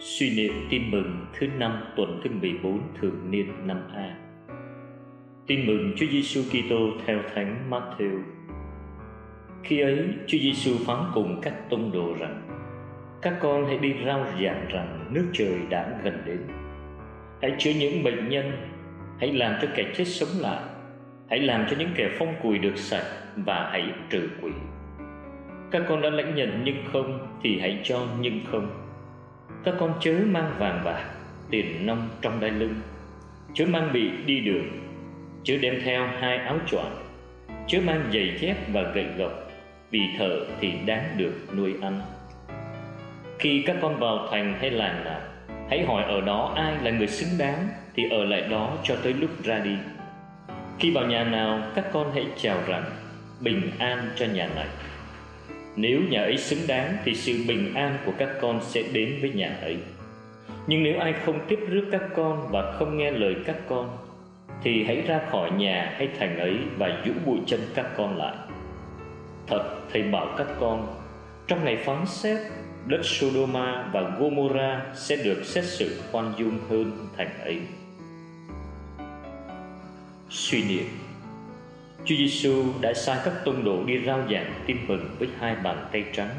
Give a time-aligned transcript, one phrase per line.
[0.00, 4.16] Suy niệm tin mừng thứ năm tuần thứ 14 thường niên năm A.
[5.46, 8.22] Tin mừng Chúa Giêsu Kitô theo Thánh Matthew.
[9.62, 12.48] Khi ấy, Chúa Giêsu phán cùng các tông đồ rằng:
[13.22, 16.40] Các con hãy đi rao giảng rằng nước trời đã gần đến.
[17.42, 18.52] Hãy chữa những bệnh nhân,
[19.20, 20.62] hãy làm cho kẻ chết sống lại,
[21.30, 24.52] hãy làm cho những kẻ phong cùi được sạch và hãy trừ quỷ.
[25.70, 28.87] Các con đã lãnh nhận nhưng không thì hãy cho nhưng không
[29.64, 31.04] các con chớ mang vàng bạc
[31.50, 32.74] tiền nông trong đai lưng.
[33.54, 34.68] Chớ mang bị đi đường.
[35.44, 36.96] Chớ đem theo hai áo choàng.
[37.66, 39.32] Chớ mang giày dép và gậy gộc,
[39.90, 42.00] vì thợ thì đáng được nuôi ăn.
[43.38, 45.20] Khi các con vào thành hay làng nào,
[45.70, 49.12] hãy hỏi ở đó ai là người xứng đáng thì ở lại đó cho tới
[49.12, 49.76] lúc ra đi.
[50.78, 52.84] Khi vào nhà nào, các con hãy chào rằng
[53.40, 54.66] bình an cho nhà này
[55.80, 59.30] nếu nhà ấy xứng đáng thì sự bình an của các con sẽ đến với
[59.30, 59.76] nhà ấy.
[60.66, 63.98] Nhưng nếu ai không tiếp rước các con và không nghe lời các con
[64.62, 68.36] thì hãy ra khỏi nhà hay thành ấy và rũ bụi chân các con lại.
[69.46, 70.94] Thật thầy bảo các con,
[71.46, 72.38] trong ngày phán xét,
[72.86, 77.60] đất Sodoma và Gomorrah sẽ được xét xử khoan dung hơn thành ấy.
[80.30, 80.86] Suy niệm
[82.04, 85.86] Chúa Giêsu đã sai các tông đồ đi rao giảng tin mừng với hai bàn
[85.92, 86.30] tay trắng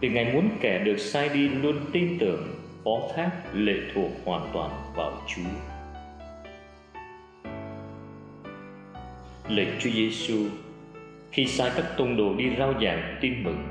[0.00, 2.48] vì Ngài muốn kẻ được sai đi luôn tin tưởng,
[2.84, 5.50] phó thác, lệ thuộc hoàn toàn vào Chúa.
[9.48, 10.46] Lệnh Chúa Giêsu
[11.32, 13.68] khi sai các tông đồ đi rao giảng tin mừng,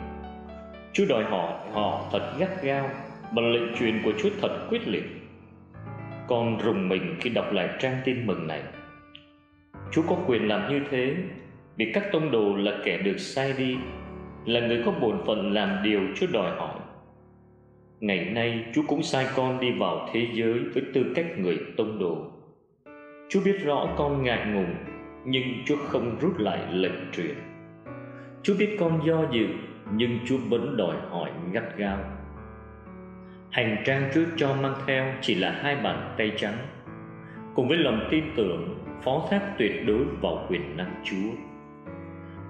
[0.94, 2.90] Chúa đòi hỏi họ thật gắt gao
[3.32, 5.04] bằng lệnh truyền của Chúa thật quyết liệt.
[6.28, 8.62] Con rùng mình khi đọc lại trang tin mừng này
[9.94, 11.16] Chúa có quyền làm như thế
[11.76, 13.78] vì các tông đồ là kẻ được sai đi,
[14.46, 16.80] là người có bổn phận làm điều Chúa đòi hỏi.
[18.00, 22.00] Ngày nay Chúa cũng sai con đi vào thế giới với tư cách người tông
[22.00, 22.18] đồ.
[23.30, 24.76] Chúa biết rõ con ngại ngùng,
[25.26, 27.36] nhưng Chúa không rút lại lệnh truyền.
[28.44, 29.48] Chúa biết con do dự,
[29.94, 31.98] nhưng Chúa vẫn đòi hỏi gắt gao.
[33.52, 36.58] Hành trang Chúa cho mang theo chỉ là hai bàn tay trắng,
[37.56, 41.32] cùng với lòng tin tưởng phó thác tuyệt đối vào quyền năng Chúa.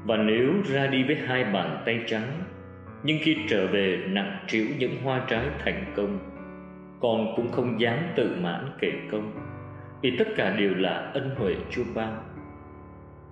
[0.05, 2.27] Và nếu ra đi với hai bàn tay trắng,
[3.03, 6.19] nhưng khi trở về nặng trĩu những hoa trái thành công,
[6.99, 9.31] con cũng không dám tự mãn kể công,
[10.01, 12.23] vì tất cả đều là ân huệ Chúa ban.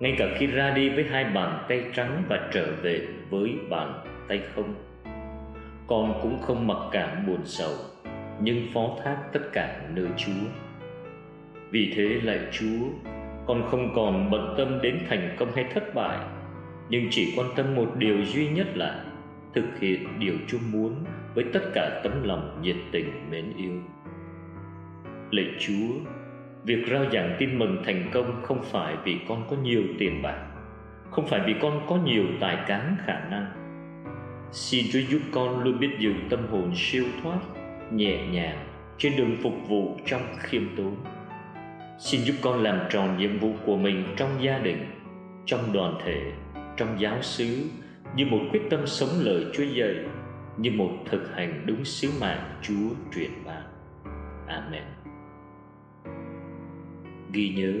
[0.00, 4.04] Ngay cả khi ra đi với hai bàn tay trắng và trở về với bàn
[4.28, 4.74] tay không,
[5.86, 7.74] con cũng không mặc cảm buồn sầu,
[8.40, 10.48] nhưng phó thác tất cả nơi Chúa.
[11.72, 13.10] Vì thế lạy Chúa,
[13.46, 16.18] con không còn bận tâm đến thành công hay thất bại
[16.88, 19.04] nhưng chỉ quan tâm một điều duy nhất là
[19.54, 23.72] thực hiện điều Chúa muốn với tất cả tấm lòng nhiệt tình mến yêu.
[25.30, 26.10] Lạy Chúa,
[26.64, 30.46] việc rao giảng tin mừng thành công không phải vì con có nhiều tiền bạc,
[31.10, 33.46] không phải vì con có nhiều tài cán khả năng.
[34.52, 37.38] Xin Chúa giúp con luôn biết giữ tâm hồn siêu thoát,
[37.92, 38.66] nhẹ nhàng
[38.98, 40.96] trên đường phục vụ trong khiêm tốn
[42.02, 44.86] Xin giúp con làm tròn nhiệm vụ của mình trong gia đình,
[45.46, 46.32] trong đoàn thể,
[46.76, 47.64] trong giáo xứ
[48.16, 49.94] như một quyết tâm sống lời Chúa dạy,
[50.56, 53.62] như một thực hành đúng sứ mạng Chúa truyền ban.
[54.46, 54.82] Amen.
[57.32, 57.72] Ghi nhớ,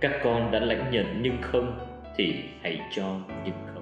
[0.00, 1.78] các con đã lãnh nhận nhưng không
[2.16, 3.75] thì hãy cho nhưng không.